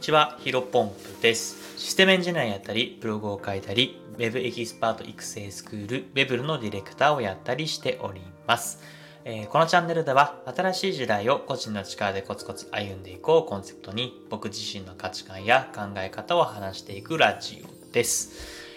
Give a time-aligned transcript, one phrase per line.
[0.00, 1.78] ちは、ヒロポンプです。
[1.78, 8.82] システムエンジニアやったり、ブログを書いたり、Web エキスパート育成スクール、Web のディレクターをやったりしております。
[9.24, 18.32] えーこのチャンネルでは、新しい時代を個人の力でコツコツ歩んでいこうコンセプトに、僕自身の価値観や考え方を話していくラジオです。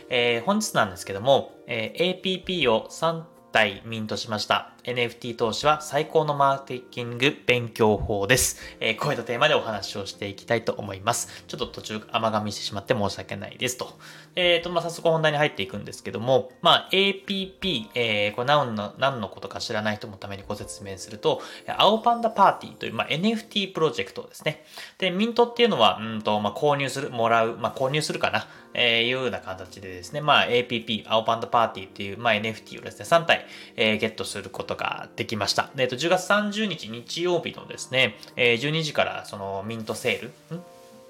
[0.10, 4.73] えー本日なんですけども、えー APP を3体ミントしました。
[4.84, 8.60] NFT 投資は最高のマーケティング勉強法です。
[8.82, 11.46] えーこういったテーマでお話をしていきたいと思います。
[11.48, 13.98] ちょっと途中甘噛みしてしまって申し訳ないですと。
[14.36, 21.41] えっ、と、まあ、早速本題に入っていくんですけども、まあ、APP、えーこれ何の何のことか知らない人のためにご説明すると、
[21.77, 24.66] 青パンダパーティーという、まあ、NFT プロジェクトですね。
[24.98, 35.70] で、ミントっていうのは、うんと、まあ、購入する、もらう、まあ、購入するかな、えーいうような形でですね、まあ、APP、青パンダパーティーっていう、まあ、NFT をですね、3体、えーゲットすることができました。
[35.77, 40.32] えっと、10月30日日曜日のですね、12時からそのミントセール、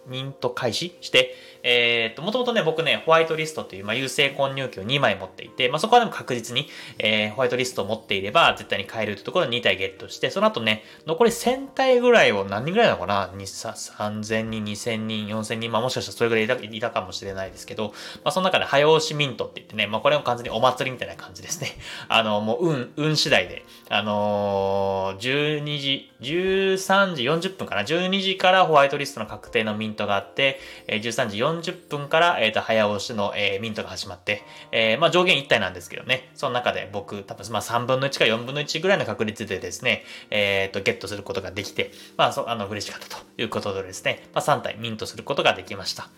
[0.07, 6.67] ミント開始して、えっと、もともとね、僕ね、ホワイトリストという、まあ、優勢混入器を2枚持っていて、まあ、そこはでも確実に、
[6.99, 21.71] えーホワイトリストを持っていれば、絶対に買えるというところで2体ゲットして、その後ね、残り1000体ぐらいを何人ぐらいなのかな、3000人、2000人、4000人、まあ、もしかしたらそれぐらいいたいたかもしれないですけど、まあ、その中で早押しミントって言ってね、まあ、これも完全にお祭りみたいな感じですね。
[22.09, 46.09] あの、もう、運、運次第で、あのー12時、13時40分かな ?12 時からホワイトリストの確定のミントがあって、えー13時40 40分から、えっ、と、早押しの、えーミントが始まって、えーまあ、上限1体なんですけどね、その中で僕、多分、まあ、3分の1か4分の1ぐらいの確率でですね、えっ、と、ゲットすることができて、まあ、そう、あの、嬉しかったということでですね、まあ、3体ミントすることができました。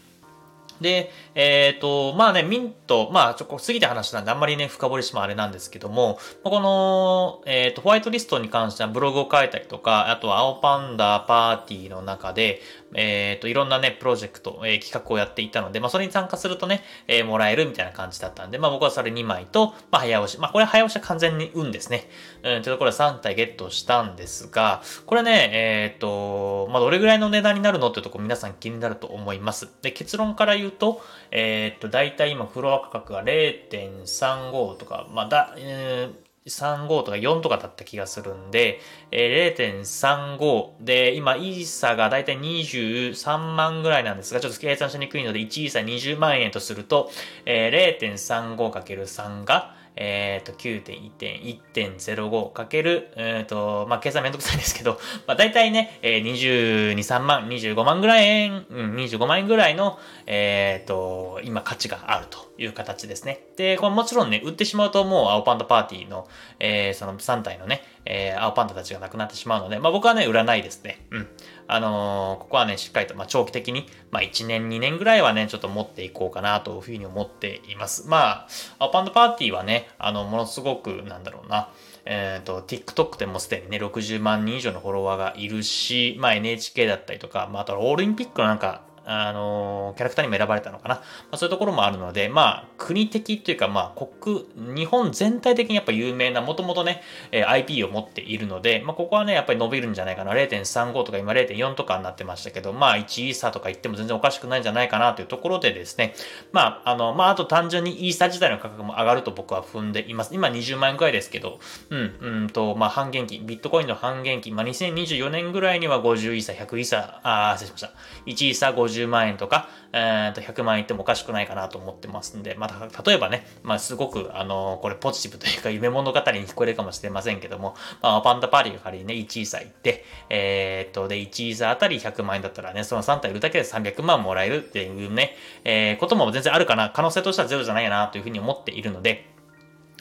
[0.81, 12.61] で、えっ、と、まあね、ミント、まあ、ちょっと過ぎた話なんで、あんまりね、深掘りしてもあれなんですけども、この、えっ、と、ホワイトリストに関してはブログを書いたりとか、あとは青パンダパーティーの中で、
[12.95, 20.39] えっ、と、いろんなね、プロジェクト、えー企画をやっていたので、まあ、それに参加するとね、えーもらえるみたいな感じだったんで、まあ、僕はそれ2枚と、まあ、早押し。
[20.39, 22.09] まあ、これ早押しは完全に運ですね。
[22.43, 29.67] うん、というところで3体ゲットしたんですが、これね、えっ、と、まあ、どれぐらいの値段になるのっていうところ皆さん気になると思います。
[29.81, 31.01] で、結論から言うと、
[31.31, 38.79] えっ、と、だいたい今フロア価格が0.35とか、まあ、だ、えー35とか4とかだった気がするんで、
[39.11, 47.09] えー0.35で、今、イーサがだいたい23万ぐらいなんですが、ちょっと計算しにくいので、1イーサ20万円とすると、
[47.45, 62.45] えー 0.35×3 が、えっ、と、9.1.1.05かける、えっ、と、まあ、計算めんどくさいんですけど、まあ、大体ね、えー、22、3万、25万ぐらい円、うん、25万円ぐらいの、えっ、と、今価値があると。
[62.57, 63.41] いう形ですね。
[63.57, 66.27] で、これもちろんね、売ってしまうともう青パンダパーティーの、
[66.59, 71.05] えーその3体のね、えー青パンダたちがなくなってしまうので、まあ、僕はね、売らないですね。
[71.11, 71.27] うん。
[71.67, 78.07] あのーここはね、しっかりと、まあ、長期的に、まあ、1年、2年ぐらいはね、ちょっと持っていこうかなというふうに思っています。
[78.07, 78.47] まあ、
[78.79, 81.69] 青パンダパーティーはね、あの、ものすごく、なんだろうな、
[82.05, 90.95] えっ、と、TikTok でもすでにね、60万人以上のフォロワーがいるし、まあ NHK だったりとか、まああとオリンピックのなんか、あのキャラクターにも選ばれたのかな。
[90.95, 91.01] ま
[91.31, 94.45] あ、そういうところもあるので、まあ、国的というか、まあ、国、
[94.75, 97.01] 日本全体的にやっぱ有名な、もともとね、
[97.31, 100.33] えー IP を持っているので、まあ、ここはね、やっぱり伸びるんじゃないかな。
[100.33, 106.13] 0.35とか今0.4とかになってましたけど、まあ、1イーサーとか言っても全然おかしくないんじゃないかなというところでですね、
[106.51, 110.33] まあ、あの、まあ、あと単純にイーサー自体の価格も上がると僕は踏んでいます。
[110.33, 117.91] 今20万円くらいですけど、うん、うんと、まあ、半減期、ビットコインの半減期、まあ、2024年ぐらいには50イーサ、100イーサー、あー、失礼しました。
[118.25, 139.34] 1イーサー50万円とか、えー、と100万円いってもおかしくないかなと思ってますんで、ま、た例えばね、まあ、すごく、あのこれポジティブというか夢物語に聞こえるかもしれませんけども、まあ、パンダパーリーが仮にね、1イーサ行って、えー、と、で、1イーサあたり100万円だったらね、その3体売るだけで300万もらえるっていうね、えーことも全然あるかな、可能性としてはゼロじゃないなというふうに思っているので、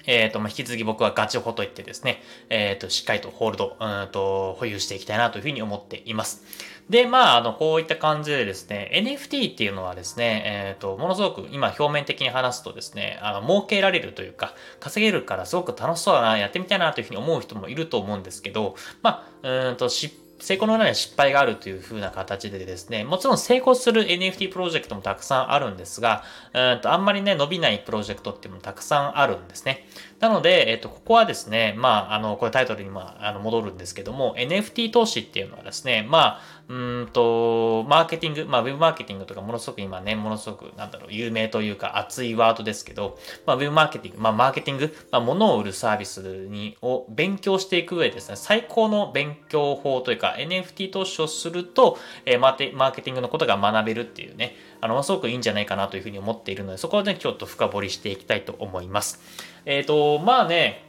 [0.06, 6.42] えっ、と、まあ、引き続き僕はガチホと言ってですね、えっ、と、しっかりとホールド、うんと、保有していきたいなというふうに思っています。
[6.90, 26.22] で、まあ、あの、こういった感じでですね、NFT っていうのはですね、えっ、と、ものすごく今表面的に話すとですね、あの、儲けられるというか、稼げるからすごく楽しそうだな、やってみたいなというふうに思う人もいると思うんですけど、まあ、うんと、失成功の裏には失敗があるという風な形でですね、もちろん成功する NFT プロジェクトもたくさんあるんですが、
[26.52, 29.86] うんとあんまりね、伸びないプロジェクトっていうのもたくさんあるんですね。
[30.20, 59.20] なので、えっと、ここはですね、まあ、あの、これタイトルに、まあ、あの戻るんですけども、NFT 投資っていうのはですね、まあ、うんと、マーケティング、まあ、ウェブマーケティングとかものすごく今ね、ものすごく、なんだろう、有名というか熱いワードですけど、まあ、ウェブマーケティング、まあ、マーケティング、まあ、物を売るサービスに、を勉強していく上でですね、最高の勉強法というか、NFT 投資をすると、えー、マーマーケティングのことが学べるっていうね、あの、すごくいいんじゃないかなというふうに思っているので、そこをね、ちょっと深掘りしていきたいと思います。
[59.64, 60.84] えっ、ー、と、まあね、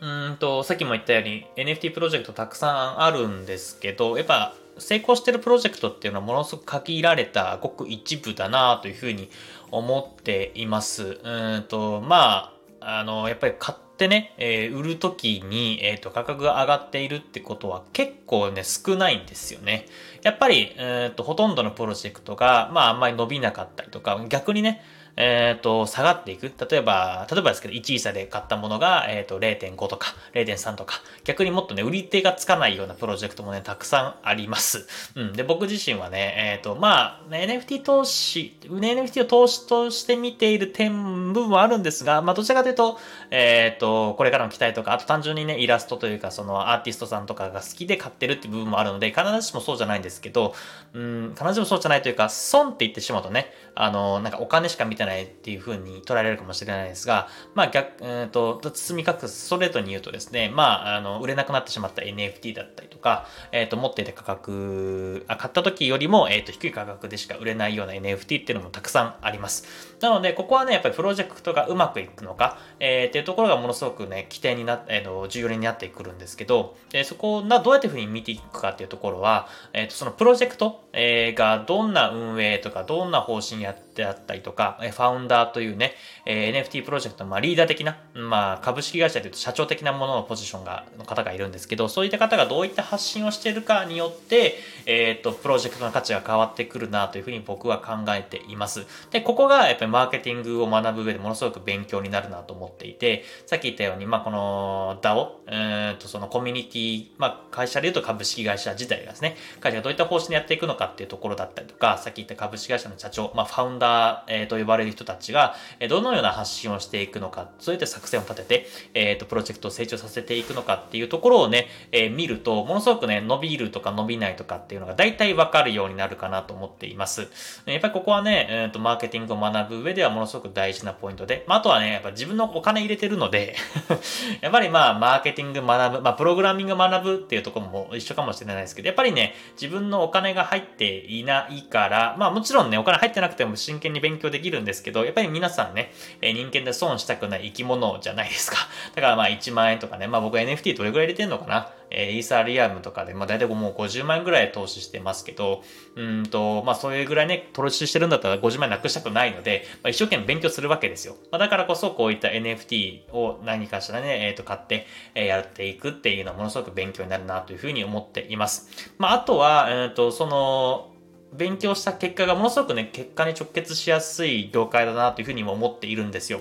[0.00, 9.30] うんと、さっきも言ったように NFT プロジェクトたくさんあるんですけど、やっぱ成功してるプロジェクトっていうのはものすごく限られたごく一部だなというふうに
[9.70, 11.18] 思っています。
[11.22, 13.78] うんと、まあ、あの、やっぱり買っ
[14.08, 19.86] ね、えー、売る時に、えっ、ー、と、価格が上がっているってことは結構ね、少ないんですよね。
[20.22, 24.82] やっぱり、えっ、ー、と、ほとんどのプロジェクトが、まあ、あんまり伸びなかったりとか、逆にね、
[25.16, 26.52] えっ、ー、と、下がっていく。
[26.70, 34.86] 例えば、例えばですけど、1位差で買ったものが、えっ、ー、と、0.5とか、0.3とか、逆にもっとね、売り手がつかないようなプロジェクトもね、たくさんあります。
[35.14, 35.32] うん。
[35.32, 42.98] で、僕自身はね、えっ、ー、と、まあ、NFT 投資、NFT を投資として見ている点、部分はあるんですが、まあ、どちらかというと、
[43.30, 50.54] えっ、と、これからの期待とか、あと単純にね、イラストというか、そのアーティストさんとかが好きで買ってるって部分もあるので、必ずしもそうじゃないんですけど、
[50.92, 69.64] うん、必ずしもそうじゃないというか、損って言ってしまうとね、あの、なんかお金しか見てないないっていう風にに捉えられるかもしれないですが、まあ逆、え、ー、と、包み隠すストレートに言うとですね、まあ、あの、売れなくなってしまった NFT だったりとか、えっ、ー、と、持っていた価格、あ、買った時よりも、えっ、ー、と、低い価格でしか売れないような NFT っていうのもたくさんあります。
[70.00, 85.94] なので、ここはね、やっぱりプロジェクトがうまくいくのか、えー、っていうところがものすごくね、起点になって、えー、重要になってくるんですけど、えそこをな、どうやってふうに見ていくかっていうところは、えっ、と、そのプロジェクト、えがどんな運営とか、どんな方針やってであったりとか、ファウンダーというね、
[86.26, 98.86] え NFT プロジェクトの、まあ、リーダー的な、まあ、株式会社でいうと社長的なもののポジションが、の方がいるんですけど、そういった方がどういった発信をしているかによって、えっ、ー、と、プロジェクトの価値が変わってくるなというふうに僕は考えています。
[99.10, 113.85] で、ここがやっぱりマーケティングを学ぶ上でものすごく勉強になるなと思っていて、さっき言ったように、まあ、この DAO、えっ、ー、と、そのコミュニティ、まあ、会社でいうと株式会社自体がですね、会社がどういった方針でやっていくのかっていうところだったりとか、さっき言った株式会社の社長、まあ、ファウンダー、
[114.28, 115.54] えー、と呼ばれる人たちが、
[115.88, 127.28] どのような発信をしていくのか、そういった作戦を立てて、えっ、ー、と、プロジェクトを成長させていくのかっていうところをね、えー、見ると、ものすごくね、伸びるとか伸びないとかっていうのが大体わかるようになるかなと思っています。
[127.66, 133.56] やっぱりここはね、えっ、ー、と、マーケティングを学ぶ上ではものすごく大事なポイントで、まあ、あとはね、やっぱ自分のお金入れてるので
[134.40, 148.56] やっぱりまあ、マーケティング学ぶ、まあ、プログラミング学ぶっていうところも一緒かもしれないですけど、やっぱりね、自分のお金が入っていないから、まあもちろんね、お金入ってなくても真剣に勉強できるんですけど、やっぱり皆さんね、え人間で損したくない生き物じゃないですか。
[148.94, 151.72] だからまあ1万円とかね、まあ僕 NFT どれくらい入れてんのかな？
[151.88, 155.62] えー、イーサリアムとかで、まあ大体もう50万円ぐらい投資してますけど、
[155.94, 161.16] うんと、まあそういうぐらいね、投資してるんだったら50万円なくしたくないので、まあ、一生懸命勉強するわけですよ。
[161.30, 168.68] まあ、だからこそこういった NFT を何かしらね、えっ、ー、と買って、えー、やっていくっていうのはものすごく勉強になるなというふうに思っています。
[168.98, 170.95] まああとは、えっ、ー、と、その、
[171.36, 176.40] 勉強した結果がものすごくね、結果に直結しやすい業界だなというふうにも思っているんですよ。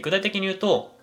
[0.00, 0.95] 具体的に言うと、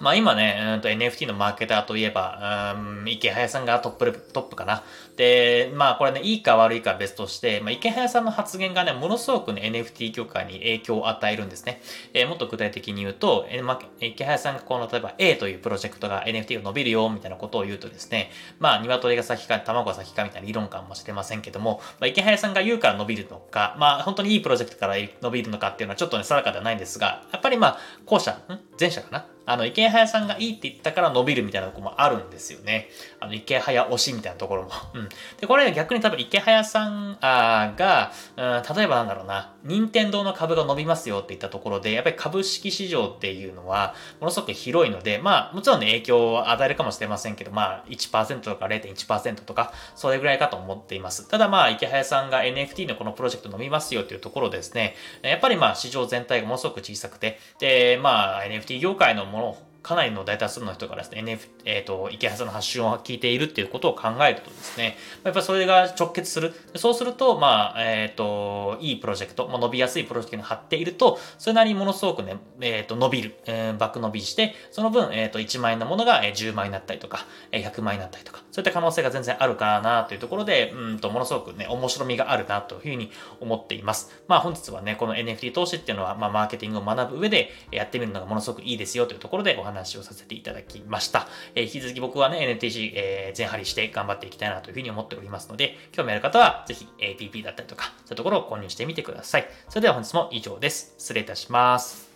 [0.00, 4.84] まあ今ね、うんと NFT のマーケターといえば、うん、池早さんがトップトップかな。
[5.16, 11.80] で、まあこれね、いいか悪いか別として、まあ池早さんの発言がね、ものすごくね、NFT 業界に影響を与えるんですね。
[12.14, 18.30] えー、もっと具体的に言うと、えーまあ、池早さんがこの、例えば A というプロジェクトが NFT が伸びるよ、みたいなことを言うとですね、
[18.60, 28.40] まあ鶏が先か卵が先かみたいな理論感もしてませんけども、まあ池早さんが言うから伸びるのか、まあ本当にいいプロジェクトから伸びるのかっていうのはちょっとね、定かではないんですが、やっぱりまあ、後者、
[28.78, 29.26] 前者かな？
[29.48, 32.90] あの、池早さんがいいって言ったから伸びるみたいなとこもあるんですよね。
[33.18, 34.70] あの、池早推しみたいなところも。
[34.92, 35.08] うん。
[35.40, 51.26] で、これ逆に多分池早さんあが、うん、例えばなんだろうな、任天堂の株が伸びますよって言ったところで、やっぱり株式市場っていうのは、ものすごく広いので、まあ、もちろんね、影響を与えるかもしれませんけど、まあ、1%とか0.1%とか、それぐらいかと思っています。
[51.26, 66.52] ただまあ、池早さんが NFT のこのプロジェクト伸びますよっていうところですね、やっぱりまあ、市場全体がものすごく小さくて、で、まあ、NFT 業界のものかなりの大多数の人がですね、NF、えっ、ー、と、池原さんの発信を聞いているっていうことを考えるとですね、やっぱそれが直結する。
[66.76, 84.22] そうすると、まあ、えっ、ー、と、いいプロジェクト、まあ、伸びやすいプロジェクトに貼っていると、それなりにものすごくね、えっ、ー、と、伸びる、えー、バック伸びして、その分、えっ、と、1万円のものが10万円になったりとか、100万円になったりとか、そういった可能性が全然あるかなというところで、うんと、ものすごくね、面白みがあるなというふうに思っています。
[84.26, 91.28] まあ、本日はね、この NFT 投資っていうのは、まあ、マーケティングを学ぶ上でやってみるのがものすごくいいですよというところでお話話をさせていただきました。
[91.54, 99.48] えー、引き続き僕はね、NTC、えー、全張りして頑張っていきたいなというふうに思っておりますので、興味ある方はぜひ APP だったりとか、そういうところを購入してみてください。
[99.68, 100.94] それでは本日も以上です。
[100.98, 102.08] 失礼いたします。